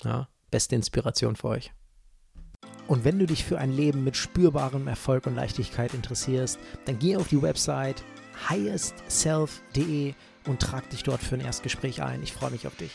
Ja, 0.03 0.27
beste 0.51 0.75
Inspiration 0.75 1.35
für 1.35 1.47
euch. 1.47 1.71
Und 2.89 3.05
wenn 3.05 3.19
du 3.19 3.27
dich 3.27 3.46
für 3.46 3.60
ein 3.60 3.72
Leben 3.72 4.03
mit 4.03 4.17
spürbarem 4.17 4.88
Erfolg 4.88 5.27
und 5.27 5.36
Leichtigkeit 5.36 5.93
interessierst, 5.93 6.58
dann 6.86 6.98
geh 6.98 7.17
auf 7.17 7.27
die 7.27 7.39
Website 7.39 8.03
highestself.de 8.50 10.15
und 10.48 10.60
trag 10.60 10.89
dich 10.89 11.03
dort 11.03 11.22
für 11.22 11.36
ein 11.36 11.41
Erstgespräch 11.41 12.01
ein. 12.01 12.24
Ich 12.24 12.34
freue 12.34 12.50
mich 12.50 12.65
auf 12.65 12.75
dich. 12.75 12.91